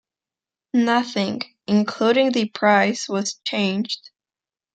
[0.73, 4.09] Nothing, including the price, was changed.